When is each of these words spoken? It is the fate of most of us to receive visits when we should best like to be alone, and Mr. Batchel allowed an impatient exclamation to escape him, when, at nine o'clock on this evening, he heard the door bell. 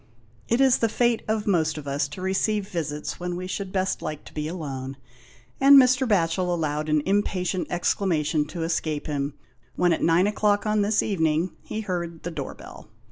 It 0.47 0.59
is 0.59 0.79
the 0.79 0.89
fate 0.89 1.21
of 1.27 1.45
most 1.45 1.77
of 1.77 1.87
us 1.87 2.07
to 2.07 2.23
receive 2.23 2.67
visits 2.67 3.19
when 3.19 3.35
we 3.35 3.45
should 3.45 3.71
best 3.71 4.01
like 4.01 4.25
to 4.25 4.33
be 4.33 4.47
alone, 4.47 4.97
and 5.59 5.77
Mr. 5.77 6.07
Batchel 6.07 6.51
allowed 6.51 6.89
an 6.89 7.03
impatient 7.05 7.67
exclamation 7.69 8.45
to 8.45 8.63
escape 8.63 9.05
him, 9.05 9.35
when, 9.75 9.93
at 9.93 10.01
nine 10.01 10.25
o'clock 10.25 10.65
on 10.65 10.81
this 10.81 11.03
evening, 11.03 11.51
he 11.61 11.81
heard 11.81 12.23
the 12.23 12.31
door 12.31 12.55
bell. 12.55 12.87